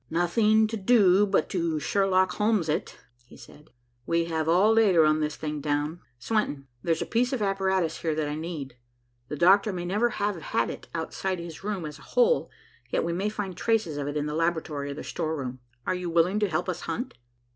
"Nothing 0.09 0.65
to 0.65 0.77
do 0.77 1.27
but 1.27 1.47
to 1.49 1.79
Sherlock 1.79 2.31
Holmes 2.31 2.69
it," 2.69 2.97
he 3.27 3.37
said. 3.37 3.69
"We 4.07 4.25
have 4.25 4.49
all 4.49 4.73
day 4.73 4.91
to 4.93 4.99
run 5.01 5.19
this 5.19 5.35
thing 5.35 5.61
down. 5.61 5.99
Swenton, 6.17 6.67
there's 6.81 7.03
a 7.03 7.05
piece 7.05 7.31
of 7.33 7.43
apparatus 7.43 7.99
here 7.99 8.15
that 8.15 8.27
I 8.27 8.33
need. 8.33 8.75
The 9.27 9.35
doctor 9.35 9.71
may 9.71 9.85
never 9.85 10.09
have 10.09 10.41
had 10.41 10.71
it 10.71 10.87
outside 10.95 11.37
his 11.37 11.63
room 11.63 11.85
as 11.85 11.99
a 11.99 12.13
whole, 12.17 12.49
yet 12.89 13.03
we 13.03 13.13
may 13.13 13.29
find 13.29 13.55
traces 13.55 13.97
of 13.97 14.07
it 14.07 14.17
in 14.17 14.25
the 14.25 14.33
laboratory 14.33 14.89
or 14.89 14.95
the 14.95 15.03
storeroom. 15.03 15.59
Are 15.85 15.93
you 15.93 16.09
willing 16.09 16.39
to 16.39 16.49
help 16.49 16.67
us 16.67 16.81
hunt?" 16.81 17.13